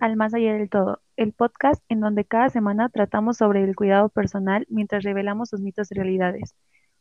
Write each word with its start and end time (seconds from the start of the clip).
al 0.00 0.16
Más 0.16 0.32
Allá 0.34 0.54
del 0.54 0.70
Todo, 0.70 1.00
el 1.16 1.32
podcast 1.32 1.82
en 1.88 2.00
donde 2.00 2.24
cada 2.24 2.48
semana 2.48 2.88
tratamos 2.88 3.36
sobre 3.36 3.62
el 3.62 3.76
cuidado 3.76 4.08
personal 4.08 4.66
mientras 4.70 5.04
revelamos 5.04 5.50
sus 5.50 5.60
mitos 5.60 5.92
y 5.92 5.94
realidades. 5.94 6.54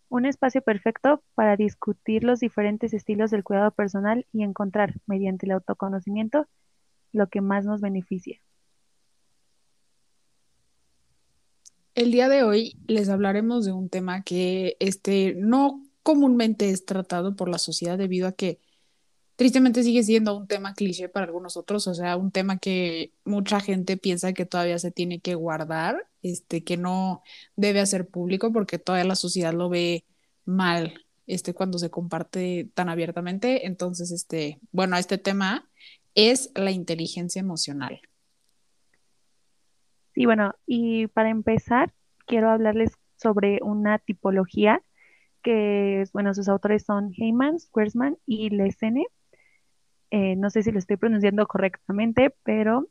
Un 0.10 0.26
espacio 0.26 0.62
perfecto 0.62 1.24
para 1.34 1.56
discutir 1.56 2.24
los 2.26 2.42
diferentes 2.42 2.94
estilos 2.94 3.32
del 3.32 3.44
cuidado 3.44 3.72
personal 3.72 4.28
y 4.34 4.44
encontrar, 4.44 4.96
mediante 5.08 5.46
el 5.46 5.54
autoconocimiento, 5.54 6.46
lo 7.14 7.28
que 7.28 7.42
más 7.42 7.66
nos 7.66 7.80
beneficia. 7.80 8.40
El 11.96 12.12
día 12.12 12.28
de 12.28 12.44
hoy 12.44 12.78
les 12.88 13.10
hablaremos 13.10 13.66
de 13.66 13.72
un 13.72 13.90
tema 13.90 14.24
que 14.24 14.76
este, 14.80 15.36
no 15.38 15.84
comúnmente 16.04 16.70
es 16.70 16.86
tratado 16.86 17.36
por 17.36 17.50
la 17.50 17.60
sociedad 17.60 17.98
debido 17.98 18.28
a 18.28 18.34
que 18.34 18.60
tristemente 19.40 19.84
sigue 19.84 20.04
siendo 20.04 20.36
un 20.36 20.48
tema 20.48 20.74
cliché 20.74 21.08
para 21.08 21.26
algunos 21.26 21.56
otros, 21.56 21.88
o 21.88 21.94
sea, 21.94 22.18
un 22.18 22.30
tema 22.30 22.58
que 22.58 23.14
mucha 23.24 23.62
gente 23.62 23.96
piensa 23.96 24.34
que 24.34 24.46
todavía 24.46 24.78
se 24.80 24.92
tiene 24.92 25.22
que 25.22 25.34
guardar, 25.34 26.06
este, 26.22 26.66
que 26.66 26.76
no 26.76 27.24
debe 27.56 27.80
hacer 27.80 28.10
público 28.10 28.52
porque 28.52 28.80
todavía 28.80 29.08
la 29.08 29.16
sociedad 29.16 29.54
lo 29.54 29.70
ve 29.70 30.04
mal, 30.44 31.06
este, 31.26 31.54
cuando 31.54 31.80
se 31.80 31.90
comparte 31.90 32.70
tan 32.74 32.90
abiertamente. 32.90 33.66
Entonces, 33.66 34.12
este, 34.12 34.60
bueno, 34.74 34.98
este 34.98 35.18
tema 35.18 35.70
es 36.16 36.52
la 36.54 36.72
inteligencia 36.72 37.40
emocional. 37.40 38.02
Sí, 40.16 40.26
bueno, 40.26 40.54
y 40.66 41.08
para 41.08 41.30
empezar, 41.30 41.94
quiero 42.28 42.50
hablarles 42.50 42.92
sobre 43.16 43.60
una 43.62 44.00
tipología 44.00 44.84
que, 45.44 46.04
bueno, 46.12 46.34
sus 46.34 46.50
autores 46.50 46.84
son 46.84 47.14
Heyman, 47.18 47.58
Squaresman 47.58 48.18
y 48.26 48.50
Lesene. 48.50 49.06
Eh, 50.12 50.36
no 50.36 50.50
sé 50.50 50.64
si 50.64 50.72
lo 50.72 50.80
estoy 50.80 50.98
pronunciando 50.98 51.46
correctamente, 51.48 52.34
pero 52.44 52.88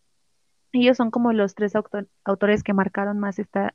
ellos 0.73 0.97
son 0.97 1.11
como 1.11 1.33
los 1.33 1.55
tres 1.55 1.73
autores 2.25 2.63
que 2.63 2.75
marcaron 2.75 3.19
más 3.19 3.39
esta 3.39 3.75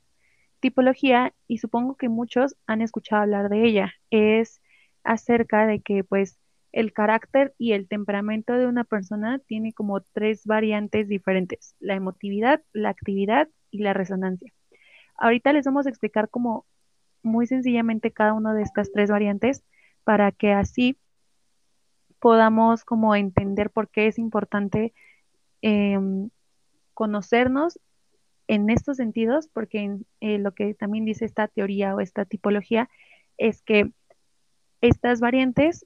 tipología 0.60 1.34
y 1.46 1.58
supongo 1.58 1.96
que 1.96 2.08
muchos 2.08 2.56
han 2.66 2.80
escuchado 2.80 3.22
hablar 3.22 3.48
de 3.48 3.64
ella. 3.64 3.92
Es 4.10 4.62
acerca 5.02 5.66
de 5.66 5.80
que 5.80 6.04
pues 6.04 6.38
el 6.72 6.92
carácter 6.92 7.54
y 7.58 7.72
el 7.72 7.86
temperamento 7.86 8.54
de 8.54 8.66
una 8.66 8.84
persona 8.84 9.38
tiene 9.46 9.72
como 9.72 10.00
tres 10.00 10.44
variantes 10.44 11.08
diferentes, 11.08 11.76
la 11.78 11.94
emotividad, 11.94 12.62
la 12.72 12.88
actividad 12.88 13.48
y 13.70 13.78
la 13.78 13.92
resonancia. 13.92 14.52
Ahorita 15.16 15.52
les 15.52 15.66
vamos 15.66 15.86
a 15.86 15.90
explicar 15.90 16.28
como 16.30 16.66
muy 17.22 17.46
sencillamente 17.46 18.10
cada 18.12 18.32
una 18.32 18.54
de 18.54 18.62
estas 18.62 18.90
tres 18.92 19.10
variantes 19.10 19.64
para 20.02 20.32
que 20.32 20.52
así 20.52 20.98
podamos 22.24 22.86
como 22.86 23.14
entender 23.14 23.68
por 23.68 23.90
qué 23.90 24.06
es 24.06 24.18
importante 24.18 24.94
em, 25.60 26.30
conocernos 26.94 27.78
en 28.48 28.70
estos 28.70 28.96
sentidos, 28.96 29.50
porque 29.52 29.98
eh, 30.22 30.38
lo 30.38 30.54
que 30.54 30.72
también 30.72 31.04
dice 31.04 31.26
esta 31.26 31.48
teoría 31.48 31.94
o 31.94 32.00
esta 32.00 32.24
tipología 32.24 32.88
es 33.36 33.60
que 33.60 33.92
estas 34.80 35.20
variantes 35.20 35.84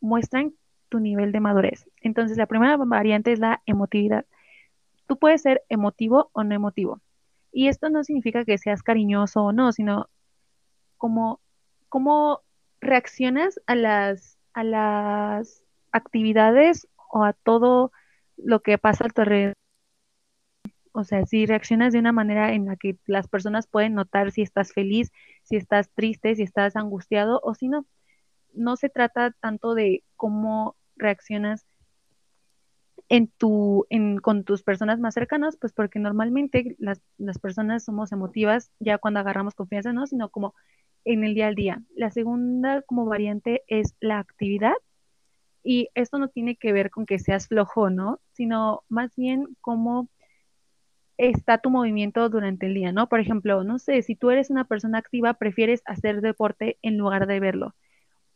muestran 0.00 0.54
tu 0.90 1.00
nivel 1.00 1.32
de 1.32 1.40
madurez. 1.40 1.90
Entonces, 2.02 2.36
la 2.36 2.46
primera 2.46 2.76
variante 2.76 3.32
es 3.32 3.40
la 3.40 3.60
emotividad. 3.66 4.26
Tú 5.08 5.18
puedes 5.18 5.42
ser 5.42 5.64
emotivo 5.68 6.30
o 6.34 6.44
no 6.44 6.54
emotivo. 6.54 7.00
Y 7.50 7.66
esto 7.66 7.90
no 7.90 8.04
significa 8.04 8.44
que 8.44 8.58
seas 8.58 8.84
cariñoso 8.84 9.42
o 9.42 9.52
no, 9.52 9.72
sino 9.72 10.08
como 10.98 11.40
cómo 11.88 12.42
reaccionas 12.80 13.60
a 13.66 13.74
las, 13.74 14.38
a 14.52 14.62
las 14.62 15.63
actividades 15.94 16.88
o 17.10 17.24
a 17.24 17.32
todo 17.32 17.92
lo 18.36 18.60
que 18.60 18.76
pasa 18.78 19.06
a 19.06 19.08
tu 19.08 19.22
alrededor. 19.22 19.54
O 20.92 21.04
sea, 21.04 21.24
si 21.26 21.46
reaccionas 21.46 21.92
de 21.92 21.98
una 21.98 22.12
manera 22.12 22.52
en 22.52 22.66
la 22.66 22.76
que 22.76 22.96
las 23.06 23.28
personas 23.28 23.66
pueden 23.66 23.94
notar 23.94 24.30
si 24.30 24.42
estás 24.42 24.72
feliz, 24.72 25.10
si 25.42 25.56
estás 25.56 25.90
triste, 25.94 26.34
si 26.34 26.42
estás 26.42 26.76
angustiado 26.76 27.40
o 27.42 27.54
si 27.54 27.68
no. 27.68 27.86
No 28.52 28.76
se 28.76 28.88
trata 28.88 29.32
tanto 29.40 29.74
de 29.74 30.04
cómo 30.16 30.76
reaccionas 30.96 31.66
en 33.08 33.28
tu, 33.28 33.86
en, 33.90 34.18
con 34.18 34.44
tus 34.44 34.62
personas 34.62 34.98
más 35.00 35.14
cercanas, 35.14 35.56
pues 35.56 35.72
porque 35.72 35.98
normalmente 35.98 36.76
las, 36.78 37.00
las 37.18 37.38
personas 37.38 37.84
somos 37.84 38.12
emotivas 38.12 38.70
ya 38.78 38.98
cuando 38.98 39.20
agarramos 39.20 39.54
confianza, 39.54 39.92
¿no? 39.92 40.06
Sino 40.06 40.30
como 40.30 40.54
en 41.04 41.24
el 41.24 41.34
día 41.34 41.48
al 41.48 41.54
día. 41.54 41.82
La 41.94 42.10
segunda 42.10 42.82
como 42.82 43.04
variante 43.06 43.62
es 43.66 43.94
la 44.00 44.18
actividad, 44.18 44.74
y 45.64 45.88
esto 45.94 46.18
no 46.18 46.28
tiene 46.28 46.56
que 46.56 46.72
ver 46.72 46.90
con 46.90 47.06
que 47.06 47.18
seas 47.18 47.48
flojo, 47.48 47.90
¿no? 47.90 48.20
Sino 48.32 48.84
más 48.88 49.16
bien 49.16 49.48
cómo 49.62 50.08
está 51.16 51.58
tu 51.58 51.70
movimiento 51.70 52.28
durante 52.28 52.66
el 52.66 52.74
día, 52.74 52.92
¿no? 52.92 53.08
Por 53.08 53.20
ejemplo, 53.20 53.64
no 53.64 53.78
sé, 53.78 54.02
si 54.02 54.14
tú 54.14 54.30
eres 54.30 54.50
una 54.50 54.64
persona 54.64 54.98
activa, 54.98 55.34
prefieres 55.34 55.82
hacer 55.86 56.20
deporte 56.20 56.78
en 56.82 56.98
lugar 56.98 57.26
de 57.26 57.40
verlo. 57.40 57.74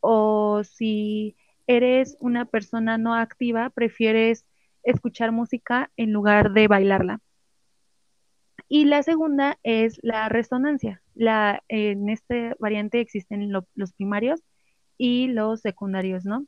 O 0.01 0.63
si 0.63 1.35
eres 1.67 2.17
una 2.19 2.45
persona 2.45 2.97
no 2.97 3.15
activa, 3.15 3.69
prefieres 3.69 4.45
escuchar 4.83 5.31
música 5.31 5.91
en 5.97 6.11
lugar 6.13 6.53
de 6.53 6.67
bailarla. 6.67 7.21
Y 8.67 8.85
la 8.85 9.03
segunda 9.03 9.59
es 9.63 9.99
la 10.03 10.29
resonancia. 10.29 11.01
La, 11.15 11.63
en 11.67 12.09
esta 12.09 12.55
variante 12.59 13.01
existen 13.01 13.51
los 13.51 13.93
primarios 13.93 14.41
y 14.97 15.27
los 15.27 15.61
secundarios, 15.61 16.25
¿no? 16.25 16.45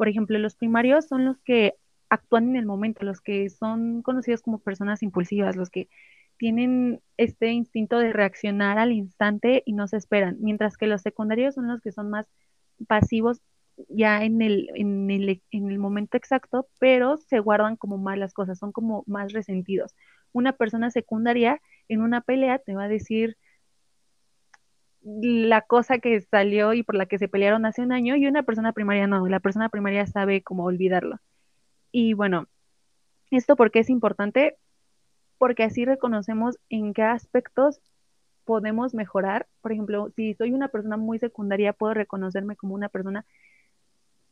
Por 0.00 0.08
ejemplo, 0.08 0.38
los 0.38 0.54
primarios 0.56 1.08
son 1.08 1.26
los 1.26 1.38
que 1.40 1.74
actúan 2.08 2.48
en 2.48 2.56
el 2.56 2.64
momento, 2.64 3.04
los 3.04 3.20
que 3.20 3.50
son 3.50 4.00
conocidos 4.00 4.40
como 4.40 4.58
personas 4.58 5.02
impulsivas, 5.02 5.56
los 5.56 5.68
que 5.68 5.90
tienen 6.38 7.02
este 7.18 7.48
instinto 7.52 7.98
de 7.98 8.10
reaccionar 8.10 8.78
al 8.78 8.92
instante 8.92 9.62
y 9.66 9.74
no 9.74 9.86
se 9.88 9.98
esperan, 9.98 10.38
mientras 10.40 10.78
que 10.78 10.86
los 10.86 11.02
secundarios 11.02 11.56
son 11.56 11.68
los 11.68 11.82
que 11.82 11.92
son 11.92 12.08
más 12.08 12.26
pasivos 12.88 13.42
ya 13.90 14.24
en 14.24 14.40
el, 14.40 14.70
en 14.74 15.10
el, 15.10 15.42
en 15.50 15.70
el 15.70 15.78
momento 15.78 16.16
exacto, 16.16 16.66
pero 16.78 17.18
se 17.18 17.40
guardan 17.40 17.76
como 17.76 17.98
malas 17.98 18.32
cosas, 18.32 18.58
son 18.58 18.72
como 18.72 19.04
más 19.06 19.34
resentidos. 19.34 19.94
Una 20.32 20.54
persona 20.54 20.90
secundaria 20.90 21.60
en 21.88 22.00
una 22.00 22.22
pelea 22.22 22.58
te 22.58 22.74
va 22.74 22.84
a 22.84 22.88
decir, 22.88 23.36
la 25.02 25.62
cosa 25.62 25.98
que 25.98 26.20
salió 26.20 26.74
y 26.74 26.82
por 26.82 26.94
la 26.94 27.06
que 27.06 27.18
se 27.18 27.28
pelearon 27.28 27.64
hace 27.66 27.82
un 27.82 27.92
año 27.92 28.16
y 28.16 28.26
una 28.26 28.42
persona 28.42 28.72
primaria 28.72 29.06
no, 29.06 29.26
la 29.26 29.40
persona 29.40 29.68
primaria 29.68 30.06
sabe 30.06 30.42
cómo 30.42 30.64
olvidarlo. 30.64 31.18
Y 31.92 32.14
bueno, 32.14 32.46
esto 33.30 33.56
porque 33.56 33.80
es 33.80 33.90
importante, 33.90 34.56
porque 35.38 35.64
así 35.64 35.84
reconocemos 35.84 36.58
en 36.68 36.92
qué 36.92 37.02
aspectos 37.02 37.80
podemos 38.44 38.94
mejorar. 38.94 39.46
Por 39.62 39.72
ejemplo, 39.72 40.10
si 40.16 40.34
soy 40.34 40.52
una 40.52 40.68
persona 40.68 40.96
muy 40.96 41.18
secundaria, 41.18 41.72
puedo 41.72 41.94
reconocerme 41.94 42.56
como 42.56 42.74
una 42.74 42.88
persona 42.88 43.24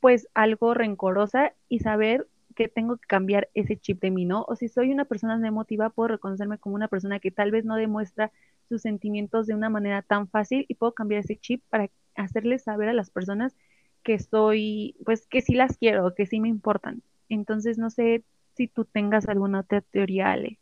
pues 0.00 0.28
algo 0.34 0.74
rencorosa 0.74 1.54
y 1.68 1.80
saber 1.80 2.28
que 2.54 2.68
tengo 2.68 2.96
que 2.96 3.06
cambiar 3.06 3.48
ese 3.54 3.76
chip 3.76 4.00
de 4.00 4.10
mí, 4.10 4.24
¿no? 4.24 4.44
O 4.48 4.56
si 4.56 4.68
soy 4.68 4.92
una 4.92 5.04
persona 5.04 5.46
emotiva, 5.46 5.90
puedo 5.90 6.08
reconocerme 6.08 6.58
como 6.58 6.74
una 6.74 6.88
persona 6.88 7.20
que 7.20 7.30
tal 7.30 7.50
vez 7.50 7.64
no 7.64 7.76
demuestra 7.76 8.32
sus 8.68 8.82
sentimientos 8.82 9.46
de 9.46 9.54
una 9.54 9.70
manera 9.70 10.02
tan 10.02 10.28
fácil 10.28 10.66
y 10.68 10.74
puedo 10.74 10.92
cambiar 10.92 11.20
ese 11.20 11.36
chip 11.36 11.62
para 11.68 11.90
hacerles 12.14 12.64
saber 12.64 12.88
a 12.88 12.92
las 12.92 13.10
personas 13.10 13.54
que 14.02 14.18
soy, 14.18 14.96
pues 15.04 15.26
que 15.26 15.40
sí 15.40 15.54
las 15.54 15.76
quiero, 15.76 16.14
que 16.14 16.26
sí 16.26 16.40
me 16.40 16.48
importan. 16.48 17.02
Entonces, 17.28 17.78
no 17.78 17.90
sé 17.90 18.24
si 18.56 18.68
tú 18.68 18.84
tengas 18.84 19.28
alguna 19.28 19.60
otra 19.60 19.80
teoría, 19.80 20.32
Ale. 20.32 20.58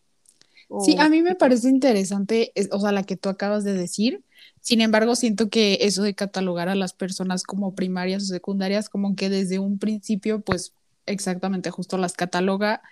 Sí, 0.80 0.96
a 0.98 1.08
mí 1.08 1.22
me 1.22 1.36
parece 1.36 1.68
interesante, 1.68 2.52
o 2.72 2.80
sea, 2.80 2.90
la 2.90 3.04
que 3.04 3.16
tú 3.16 3.28
acabas 3.28 3.62
de 3.62 3.72
decir. 3.72 4.24
Sin 4.60 4.80
embargo, 4.80 5.14
siento 5.14 5.48
que 5.48 5.78
eso 5.82 6.02
de 6.02 6.14
catalogar 6.14 6.68
a 6.68 6.74
las 6.74 6.92
personas 6.92 7.44
como 7.44 7.74
primarias 7.74 8.24
o 8.24 8.26
secundarias, 8.26 8.88
como 8.88 9.14
que 9.14 9.30
desde 9.30 9.60
un 9.60 9.78
principio, 9.78 10.40
pues 10.40 10.72
exactamente 11.06 11.70
justo 11.70 11.98
las 11.98 12.14
cataloga. 12.14 12.82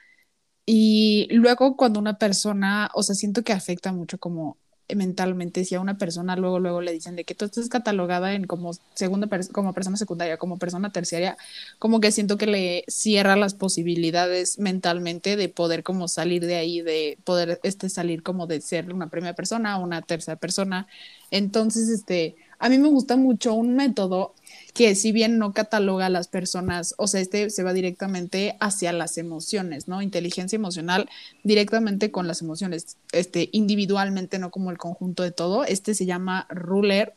Y 0.67 1.27
luego 1.33 1.77
cuando 1.77 1.99
una 1.99 2.17
persona, 2.17 2.91
o 2.95 3.03
sea, 3.03 3.17
siento 3.17 3.43
que 3.43 3.53
afecta 3.53 3.93
mucho 3.93 4.19
como 4.19 4.57
mentalmente 4.95 5.65
si 5.65 5.75
a 5.75 5.81
una 5.81 5.99
persona 5.99 6.37
luego 6.37 6.59
luego 6.59 6.81
le 6.81 6.93
dicen 6.93 7.17
de 7.17 7.25
que 7.25 7.35
tú 7.35 7.45
estás 7.45 7.69
catalogada 7.69 8.35
en 8.35 8.47
como 8.47 8.73
segunda 8.95 9.29
como 9.53 9.73
persona 9.73 9.97
secundaria, 9.97 10.37
como 10.39 10.59
persona 10.59 10.91
terciaria, 10.93 11.37
como 11.79 12.01
que 12.01 12.13
siento 12.13 12.39
que 12.39 12.47
le 12.47 12.85
cierra 12.89 13.37
las 13.37 13.55
posibilidades 13.55 14.59
mentalmente 14.59 15.37
de 15.37 15.49
poder 15.49 15.83
como 15.83 16.09
salir 16.09 16.45
de 16.47 16.57
ahí, 16.57 16.81
de 16.81 17.19
poder 17.25 17.61
este 17.63 17.89
salir 17.89 18.23
como 18.23 18.47
de 18.47 18.61
ser 18.61 18.93
una 18.93 19.09
primera 19.09 19.35
persona 19.35 19.79
una 19.85 20.03
tercera 20.03 20.37
persona. 20.37 20.87
Entonces, 21.31 21.89
este, 21.89 22.37
a 22.59 22.69
mí 22.69 22.79
me 22.79 22.89
gusta 22.89 23.17
mucho 23.17 23.55
un 23.55 23.77
método 23.77 24.35
que 24.75 24.97
si 24.97 25.13
bien 25.13 25.39
no 25.39 25.53
cataloga 25.53 26.07
a 26.07 26.11
las 26.11 26.27
personas, 26.27 26.95
o 26.99 27.07
sea, 27.07 27.21
este 27.21 27.49
se 27.49 27.63
va 27.63 27.73
directamente 27.73 28.57
hacia 28.59 28.93
las 28.93 29.17
emociones, 29.19 29.87
¿no? 29.87 30.03
Inteligencia 30.03 30.57
emocional 30.57 31.09
directamente 31.45 32.11
con 32.11 32.27
las 32.27 32.43
emociones, 32.43 32.97
este, 33.13 33.49
individualmente, 33.53 34.41
no 34.41 34.51
como 34.51 34.73
el 34.73 34.79
conjunto 34.79 35.23
de 35.23 35.31
todo. 35.31 35.65
Este 35.65 35.95
se 35.95 36.07
llama 36.07 36.49
Ruler. 36.51 37.15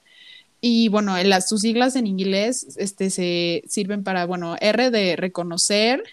Y 0.61 0.89
bueno, 0.89 1.21
las, 1.23 1.49
sus 1.49 1.61
siglas 1.61 1.95
en 1.95 2.05
inglés 2.05 2.75
este, 2.77 3.09
se 3.09 3.63
sirven 3.67 4.03
para, 4.03 4.25
bueno, 4.25 4.55
R 4.61 4.91
de 4.91 5.15
reconocer, 5.15 6.03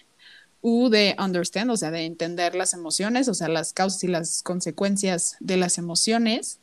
U 0.61 0.89
de 0.89 1.15
understand, 1.19 1.69
o 1.69 1.77
sea, 1.77 1.91
de 1.91 2.05
entender 2.05 2.55
las 2.55 2.73
emociones, 2.73 3.27
o 3.27 3.35
sea, 3.35 3.49
las 3.49 3.71
causas 3.71 4.03
y 4.03 4.07
las 4.07 4.41
consecuencias 4.41 5.37
de 5.39 5.57
las 5.57 5.77
emociones. 5.77 6.59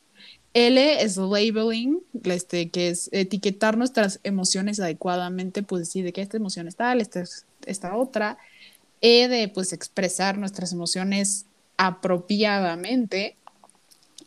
L 0.55 1.03
es 1.03 1.17
labeling, 1.17 2.01
este, 2.25 2.71
que 2.71 2.89
es 2.89 3.09
etiquetar 3.13 3.77
nuestras 3.79 4.21
emociones 4.23 4.81
adecuadamente, 4.81 5.63
pues 5.63 5.83
decir 5.83 6.05
de 6.05 6.13
que 6.13 6.21
esta 6.21 6.37
emoción 6.37 6.69
es 6.69 6.77
tal, 6.77 7.01
esta, 7.01 7.25
esta 7.67 7.97
otra. 7.97 8.39
E 9.01 9.29
de 9.29 9.49
pues 9.49 9.73
expresar 9.73 10.39
nuestras 10.39 10.73
emociones 10.73 11.47
apropiadamente 11.77 13.37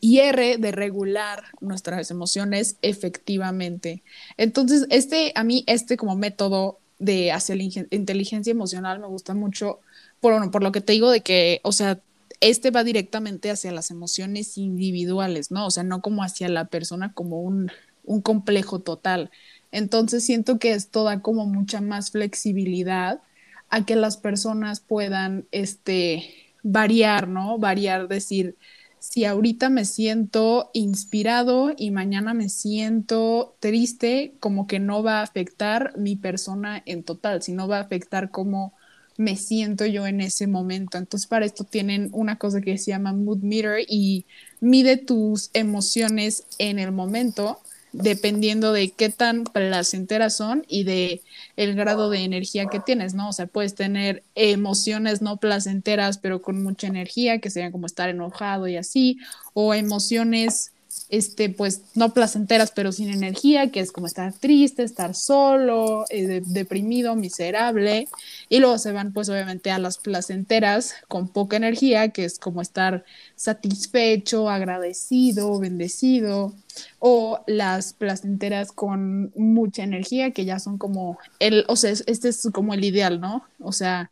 y 0.01 0.19
R 0.19 0.57
de 0.57 0.72
regular 0.72 1.45
nuestras 1.62 2.12
emociones 2.12 2.75
efectivamente. 2.81 4.04
Entonces, 4.38 4.86
este, 4.89 5.31
a 5.36 5.44
mí, 5.44 5.63
este 5.68 5.95
como 5.98 6.16
método 6.16 6.80
de 7.00 7.31
hacia 7.31 7.56
la 7.56 7.63
inteligencia 7.63 8.51
emocional 8.51 9.00
me 9.00 9.07
gusta 9.07 9.33
mucho, 9.33 9.80
por, 10.19 10.51
por 10.51 10.63
lo 10.63 10.71
que 10.71 10.81
te 10.81 10.94
digo 10.94 11.10
de 11.10 11.21
que, 11.21 11.60
o 11.63 11.71
sea, 11.71 12.00
este 12.41 12.71
va 12.71 12.83
directamente 12.83 13.51
hacia 13.51 13.71
las 13.71 13.91
emociones 13.91 14.57
individuales, 14.57 15.51
¿no? 15.51 15.67
O 15.67 15.71
sea, 15.71 15.83
no 15.83 16.01
como 16.01 16.23
hacia 16.23 16.49
la 16.49 16.65
persona 16.65 17.13
como 17.13 17.41
un, 17.41 17.71
un 18.03 18.21
complejo 18.21 18.79
total. 18.79 19.31
Entonces 19.71 20.25
siento 20.25 20.59
que 20.59 20.73
esto 20.73 21.03
da 21.03 21.21
como 21.21 21.45
mucha 21.45 21.81
más 21.81 22.11
flexibilidad 22.11 23.21
a 23.69 23.85
que 23.85 23.95
las 23.95 24.17
personas 24.17 24.79
puedan, 24.79 25.47
este, 25.51 26.23
variar, 26.63 27.27
¿no? 27.27 27.59
Variar, 27.59 28.07
decir, 28.07 28.57
si 28.99 29.25
ahorita 29.25 29.69
me 29.69 29.85
siento 29.85 30.71
inspirado 30.73 31.73
y 31.77 31.91
mañana 31.91 32.33
me 32.33 32.49
siento 32.49 33.55
triste, 33.59 34.35
como 34.39 34.65
que 34.65 34.79
no 34.79 35.03
va 35.03 35.19
a 35.19 35.23
afectar 35.23 35.93
mi 35.97 36.15
persona 36.15 36.81
en 36.85 37.03
total, 37.03 37.43
sino 37.43 37.67
va 37.67 37.77
a 37.77 37.81
afectar 37.81 38.31
cómo 38.31 38.73
me 39.17 39.35
siento 39.38 39.85
yo 39.85 40.07
en 40.07 40.21
ese 40.21 40.47
momento. 40.47 40.97
Entonces, 40.97 41.27
para 41.27 41.45
esto 41.45 41.63
tienen 41.63 42.09
una 42.12 42.38
cosa 42.38 42.62
que 42.62 42.77
se 42.77 42.91
llama 42.91 43.13
mood 43.13 43.39
meter 43.39 43.85
y 43.88 44.25
mide 44.59 44.97
tus 44.97 45.50
emociones 45.53 46.44
en 46.57 46.79
el 46.79 46.91
momento 46.91 47.59
dependiendo 47.97 48.73
de 48.73 48.91
qué 48.91 49.09
tan 49.09 49.45
placenteras 49.45 50.35
son 50.35 50.65
y 50.67 50.83
de 50.83 51.21
el 51.56 51.75
grado 51.75 52.09
de 52.09 52.19
energía 52.25 52.65
que 52.65 52.81
tienes, 52.81 53.13
¿no? 53.13 53.29
O 53.29 53.33
sea, 53.33 53.47
puedes 53.47 53.73
tener 53.73 54.23
emociones 54.35 55.21
no 55.21 55.38
placenteras, 55.38 56.18
pero 56.18 56.41
con 56.41 56.61
mucha 56.61 56.88
energía, 56.88 57.39
que 57.39 57.50
serían 57.50 57.71
como 57.71 57.85
estar 57.85 58.09
enojado 58.09 58.68
y 58.68 58.75
así, 58.75 59.19
o 59.53 59.73
emociones 59.73 60.73
este, 61.10 61.50
pues 61.50 61.81
no 61.94 62.13
placenteras, 62.13 62.72
pero 62.72 62.92
sin 62.92 63.10
energía, 63.10 63.72
que 63.72 63.80
es 63.80 63.92
como 63.92 64.07
estar 64.07 64.34
triste, 64.34 64.84
estar 64.84 65.13
solo, 65.16 66.06
eh, 66.10 66.42
deprimido, 66.46 67.16
miserable, 67.16 68.07
y 68.50 68.60
luego 68.60 68.78
se 68.78 68.92
van 68.92 69.13
pues 69.13 69.30
obviamente 69.30 69.72
a 69.72 69.80
las 69.80 69.98
placenteras 69.98 70.96
con 71.07 71.28
poca 71.28 71.57
energía, 71.57 72.10
que 72.10 72.25
es 72.25 72.40
como 72.40 72.62
estar 72.62 73.06
satisfecho, 73.36 74.50
agradecido, 74.50 75.60
bendecido, 75.60 76.54
o 77.00 77.44
las 77.48 77.94
placenteras 77.94 78.72
con 78.72 79.31
mucha 79.36 79.84
energía, 79.84 80.31
que 80.31 80.46
ya 80.46 80.60
son 80.60 80.78
como 80.78 81.18
el, 81.40 81.66
o 81.68 81.75
sea, 81.75 81.92
este 81.92 82.30
es 82.30 82.50
como 82.54 82.74
el 82.74 82.84
ideal, 82.84 83.22
¿no? 83.22 83.44
O 83.60 83.72
sea, 83.72 84.12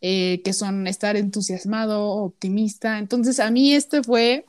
eh, 0.00 0.42
que 0.44 0.52
son 0.52 0.86
estar 0.86 1.16
entusiasmado, 1.16 2.08
optimista. 2.08 2.98
Entonces, 2.98 3.40
a 3.40 3.50
mí 3.50 3.72
este 3.72 4.02
fue 4.02 4.44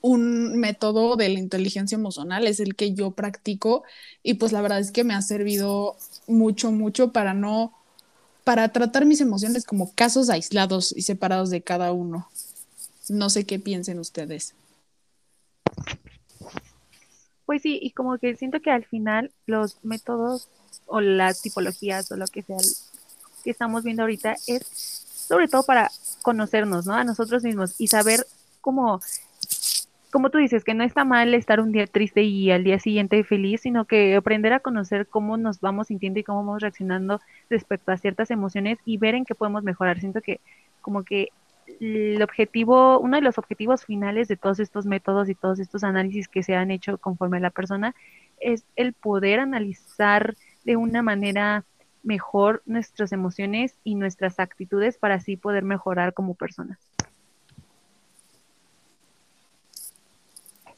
un 0.00 0.58
método 0.58 1.16
de 1.16 1.28
la 1.28 1.38
inteligencia 1.38 1.96
emocional, 1.96 2.46
es 2.46 2.60
el 2.60 2.74
que 2.74 2.94
yo 2.94 3.10
practico 3.12 3.84
y 4.22 4.34
pues 4.34 4.52
la 4.52 4.60
verdad 4.60 4.80
es 4.80 4.90
que 4.90 5.04
me 5.04 5.14
ha 5.14 5.22
servido 5.22 5.96
mucho, 6.26 6.72
mucho 6.72 7.12
para 7.12 7.34
no, 7.34 7.72
para 8.44 8.70
tratar 8.70 9.06
mis 9.06 9.20
emociones 9.20 9.64
como 9.64 9.92
casos 9.94 10.30
aislados 10.30 10.94
y 10.96 11.02
separados 11.02 11.50
de 11.50 11.62
cada 11.62 11.92
uno. 11.92 12.28
No 13.08 13.30
sé 13.30 13.44
qué 13.44 13.58
piensen 13.58 13.98
ustedes. 13.98 14.54
Pues 17.46 17.62
sí, 17.62 17.78
y 17.80 17.92
como 17.92 18.18
que 18.18 18.36
siento 18.36 18.60
que 18.60 18.70
al 18.70 18.84
final 18.84 19.32
los 19.46 19.78
métodos 19.82 20.48
o 20.86 21.00
las 21.00 21.40
tipologías 21.40 22.10
o 22.12 22.16
lo 22.16 22.26
que 22.26 22.42
sea 22.42 22.58
que 23.42 23.50
estamos 23.50 23.84
viendo 23.84 24.02
ahorita 24.02 24.36
es 24.46 24.62
sobre 25.28 25.48
todo 25.48 25.62
para 25.62 25.90
conocernos, 26.22 26.86
¿no? 26.86 26.94
A 26.94 27.04
nosotros 27.04 27.42
mismos 27.42 27.74
y 27.78 27.88
saber 27.88 28.26
cómo 28.60 29.00
como 30.10 30.30
tú 30.30 30.38
dices, 30.38 30.64
que 30.64 30.74
no 30.74 30.84
está 30.84 31.04
mal 31.04 31.34
estar 31.34 31.60
un 31.60 31.72
día 31.72 31.86
triste 31.86 32.22
y 32.22 32.50
al 32.50 32.64
día 32.64 32.78
siguiente 32.78 33.22
feliz, 33.24 33.62
sino 33.62 33.84
que 33.84 34.16
aprender 34.16 34.52
a 34.52 34.60
conocer 34.60 35.06
cómo 35.06 35.36
nos 35.36 35.60
vamos 35.60 35.88
sintiendo 35.88 36.18
y 36.20 36.24
cómo 36.24 36.44
vamos 36.44 36.62
reaccionando 36.62 37.20
respecto 37.50 37.92
a 37.92 37.98
ciertas 37.98 38.30
emociones 38.30 38.78
y 38.84 38.96
ver 38.96 39.14
en 39.14 39.24
qué 39.24 39.34
podemos 39.34 39.62
mejorar. 39.62 40.00
Siento 40.00 40.20
que 40.20 40.40
como 40.80 41.02
que 41.04 41.28
el 41.80 42.22
objetivo, 42.22 42.98
uno 42.98 43.16
de 43.16 43.22
los 43.22 43.36
objetivos 43.36 43.84
finales 43.84 44.28
de 44.28 44.36
todos 44.36 44.58
estos 44.60 44.86
métodos 44.86 45.28
y 45.28 45.34
todos 45.34 45.60
estos 45.60 45.84
análisis 45.84 46.28
que 46.28 46.42
se 46.42 46.54
han 46.54 46.70
hecho 46.70 46.96
conforme 46.98 47.36
a 47.36 47.40
la 47.40 47.50
persona 47.50 47.94
es 48.40 48.64
el 48.76 48.94
poder 48.94 49.40
analizar 49.40 50.34
de 50.64 50.76
una 50.76 51.02
manera 51.02 51.64
mejor 52.02 52.62
nuestras 52.64 53.12
emociones 53.12 53.74
y 53.84 53.94
nuestras 53.94 54.40
actitudes 54.40 54.96
para 54.96 55.16
así 55.16 55.36
poder 55.36 55.64
mejorar 55.64 56.14
como 56.14 56.34
personas. 56.34 56.78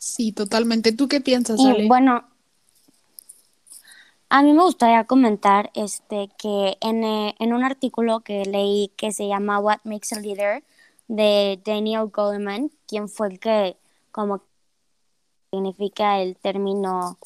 Sí, 0.00 0.32
totalmente. 0.32 0.92
¿Tú 0.92 1.08
qué 1.08 1.20
piensas, 1.20 1.60
Ale? 1.60 1.86
bueno, 1.86 2.24
a 4.30 4.42
mí 4.42 4.54
me 4.54 4.62
gustaría 4.62 5.04
comentar 5.04 5.70
este, 5.74 6.30
que 6.38 6.78
en, 6.80 7.04
eh, 7.04 7.34
en, 7.38 7.52
un 7.52 7.62
artículo 7.62 8.20
que 8.20 8.46
leí 8.46 8.88
que 8.96 9.12
se 9.12 9.28
llama 9.28 9.60
What 9.60 9.80
Makes 9.84 10.14
a 10.16 10.20
Leader 10.20 10.64
de 11.06 11.60
Daniel 11.66 12.06
Goleman, 12.06 12.70
quien 12.86 13.10
fue 13.10 13.28
el 13.28 13.38
que 13.38 13.76
como 14.10 14.42
significa 15.50 16.22
el 16.22 16.34
término 16.38 17.18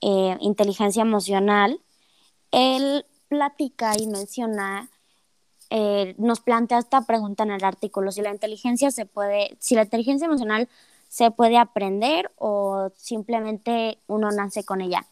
eh, 0.00 0.36
inteligencia 0.40 1.02
emocional, 1.02 1.80
él 2.52 3.04
platica 3.26 3.94
y 3.98 4.06
menciona, 4.06 4.88
eh, 5.70 6.14
nos 6.16 6.38
plantea 6.38 6.78
esta 6.78 7.00
pregunta 7.06 7.42
en 7.42 7.50
el 7.50 7.64
artículo, 7.64 8.12
si 8.12 8.22
la 8.22 8.30
inteligencia 8.30 8.92
se 8.92 9.04
puede, 9.04 9.56
si 9.58 9.74
la 9.74 9.82
inteligencia 9.82 10.26
emocional 10.26 10.68
se 11.10 11.32
puede 11.32 11.58
aprender 11.58 12.30
o 12.36 12.92
simplemente 12.94 13.98
uno 14.06 14.30
nace 14.30 14.62
con 14.62 14.80
ella. 14.80 15.08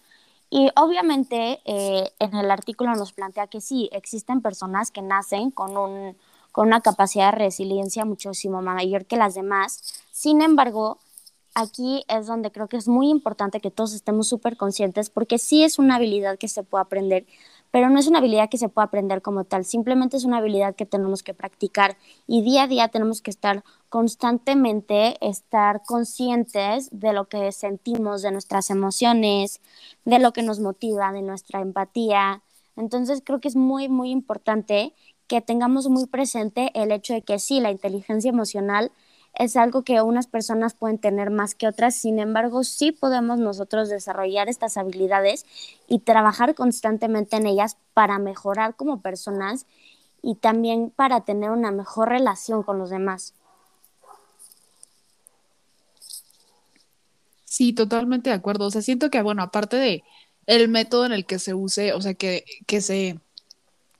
Y 0.49 0.71
obviamente 0.77 1.61
eh, 1.65 2.12
en 2.21 2.37
el 2.37 2.52
artículo 2.52 2.95
nos 2.95 3.12
plantea 3.12 3.49
que 3.49 3.61
sí, 3.61 3.90
existen 3.93 4.40
personas 4.40 4.93
que 4.93 5.02
nacen 5.02 5.50
con, 5.50 5.76
un, 5.76 6.17
con 6.52 6.69
una 6.69 6.81
capacidad 6.83 7.33
de 7.33 7.38
resiliencia 7.38 8.05
muchísimo 8.05 8.62
mayor 8.62 9.07
que 9.07 9.17
las 9.17 9.35
demás. 9.35 10.05
Sin 10.12 10.40
embargo, 10.40 11.00
aquí 11.55 12.05
es 12.07 12.28
donde 12.28 12.52
creo 12.52 12.69
que 12.69 12.76
es 12.76 12.87
muy 12.87 13.11
importante 13.11 13.61
que 13.61 13.73
todos 13.73 13.93
estemos 13.93 14.28
súper 14.28 14.57
conscientes 14.57 15.11
porque 15.11 15.37
sí 15.37 15.64
es 15.64 15.81
una 15.81 15.97
habilidad 15.97 16.38
que 16.38 16.47
se 16.47 16.62
puede 16.62 16.83
aprender 16.83 17.26
pero 17.71 17.90
no 17.90 17.99
es 17.99 18.07
una 18.07 18.19
habilidad 18.19 18.49
que 18.49 18.59
se 18.59 18.69
pueda 18.69 18.87
aprender 18.87 19.23
como 19.23 19.45
tal, 19.45 19.64
simplemente 19.64 20.17
es 20.17 20.25
una 20.25 20.38
habilidad 20.38 20.75
que 20.75 20.87
tenemos 20.87 21.23
que 21.23 21.35
practicar 21.35 21.97
y 22.26 22.43
día 22.43 22.64
a 22.64 22.67
día 22.67 22.88
tenemos 22.88 23.21
que 23.21 23.31
estar 23.31 23.64
constantemente, 23.88 25.16
estar 25.26 25.83
conscientes 25.83 26.88
de 26.92 27.12
lo 27.12 27.28
que 27.28 27.52
sentimos, 27.52 28.23
de 28.23 28.30
nuestras 28.30 28.71
emociones, 28.71 29.61
de 30.04 30.18
lo 30.18 30.33
que 30.33 30.42
nos 30.42 30.61
motiva, 30.61 31.12
de 31.12 31.23
nuestra 31.23 31.61
empatía. 31.61 32.42
Entonces 32.76 33.23
creo 33.25 33.40
que 33.40 33.49
es 33.49 33.57
muy, 33.57 33.88
muy 33.88 34.11
importante 34.11 34.95
que 35.26 35.40
tengamos 35.40 35.88
muy 35.88 36.07
presente 36.07 36.71
el 36.75 36.92
hecho 36.92 37.14
de 37.14 37.23
que 37.23 37.38
sí, 37.38 37.61
la 37.61 37.71
inteligencia 37.71 38.30
emocional 38.30 38.92
es 39.35 39.57
algo 39.57 39.83
que 39.83 40.02
unas 40.02 40.26
personas 40.26 40.75
pueden 40.75 40.99
tener 40.99 41.30
más 41.30 41.54
que 41.54 41.68
otras, 41.68 41.95
sin 41.95 42.18
embargo, 42.18 42.64
sí 42.64 42.92
podemos 42.92 43.38
nosotros 43.38 43.88
desarrollar 43.88 44.49
estas 44.49 44.76
habilidades 44.76 45.47
y 45.87 46.00
trabajar 46.00 46.54
constantemente 46.54 47.37
en 47.37 47.47
ellas 47.47 47.76
para 47.95 48.18
mejorar 48.18 48.75
como 48.75 49.00
personas 49.00 49.66
y 50.23 50.35
también 50.35 50.90
para 50.90 51.21
tener 51.21 51.50
una 51.50 51.71
mejor 51.71 52.09
relación 52.09 52.62
con 52.62 52.78
los 52.78 52.90
demás. 52.90 53.35
Sí, 57.49 57.73
totalmente 57.73 58.31
de 58.31 58.37
acuerdo. 58.37 58.67
O 58.67 58.71
sea, 58.71 58.83
siento 58.83 59.11
que, 59.11 59.23
bueno, 59.23 59.43
aparte 59.43 59.76
de 59.76 60.05
el 60.47 60.69
método 60.69 61.07
en 61.07 61.12
el 61.12 61.26
que 61.26 61.38
se 61.38 61.55
use, 61.55 61.93
o 61.95 62.00
sea, 62.00 62.14
que, 62.14 62.45
que 62.67 62.81
se 62.81 63.19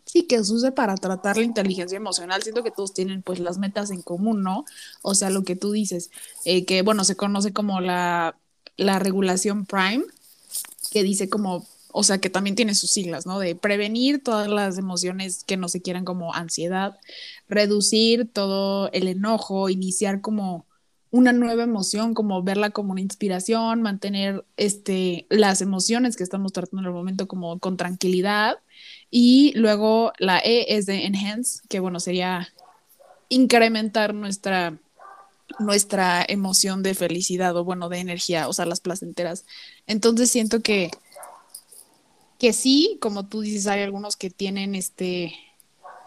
sí, 0.05 0.25
que 0.27 0.43
se 0.45 0.53
use 0.53 0.73
para 0.73 0.97
tratar 0.97 1.37
la 1.37 1.45
inteligencia 1.45 1.97
emocional. 1.97 2.43
Siento 2.43 2.63
que 2.63 2.71
todos 2.71 2.95
tienen 2.95 3.23
pues 3.23 3.41
las 3.41 3.59
metas 3.59 3.91
en 3.91 4.03
común, 4.03 4.43
¿no? 4.43 4.65
O 5.03 5.15
sea, 5.15 5.31
lo 5.31 5.45
que 5.45 5.57
tú 5.57 5.73
dices, 5.73 6.11
eh, 6.45 6.65
que 6.67 6.83
bueno, 6.83 7.05
se 7.05 7.17
conoce 7.17 7.53
como 7.53 7.81
la, 7.81 8.39
la 8.77 8.99
regulación 8.99 9.67
prime, 9.67 10.05
que 10.91 11.03
dice 11.03 11.29
como, 11.29 11.67
o 11.93 12.05
sea, 12.05 12.19
que 12.19 12.31
también 12.31 12.57
tiene 12.57 12.75
sus 12.75 12.91
siglas, 12.91 13.27
¿no? 13.27 13.39
De 13.39 13.55
prevenir 13.57 14.23
todas 14.23 14.49
las 14.49 14.79
emociones 14.79 15.45
que 15.45 15.57
no 15.57 15.69
se 15.69 15.83
quieran 15.83 16.05
como 16.05 16.35
ansiedad, 16.35 16.99
reducir 17.49 18.31
todo 18.33 18.91
el 18.93 19.09
enojo, 19.09 19.69
iniciar 19.71 20.21
como 20.21 20.68
una 21.11 21.33
nueva 21.33 21.63
emoción, 21.63 22.15
como 22.15 22.43
verla 22.43 22.71
como 22.71 22.93
una 22.93 23.01
inspiración, 23.01 23.83
mantener 23.83 24.45
este, 24.57 25.27
las 25.31 25.63
emociones 25.63 26.17
que 26.17 26.23
estamos 26.23 26.53
tratando 26.53 26.83
en 26.83 26.87
el 26.87 26.93
momento 26.93 27.27
como 27.27 27.59
con 27.59 27.77
tranquilidad. 27.77 28.59
Y 29.11 29.53
luego 29.57 30.13
la 30.19 30.39
E 30.39 30.77
es 30.77 30.87
de 30.87 31.07
enhance, 31.07 31.63
que 31.69 31.81
bueno, 31.81 31.99
sería 31.99 32.53
incrementar 33.31 34.15
nuestra, 34.15 34.79
nuestra 35.59 36.25
emoción 36.29 36.83
de 36.83 36.95
felicidad 36.95 37.57
o 37.57 37.65
bueno, 37.65 37.89
de 37.89 37.99
energía, 37.99 38.49
o 38.49 38.53
sea, 38.53 38.67
las 38.67 38.81
placenteras. 38.81 39.47
Entonces 39.87 40.31
siento 40.31 40.61
que, 40.61 40.91
que 42.39 42.53
sí, 42.53 42.99
como 43.01 43.27
tú 43.27 43.41
dices, 43.41 43.67
hay 43.67 43.83
algunos 43.83 44.17
que 44.17 44.29
tienen 44.29 44.75
este, 44.75 45.35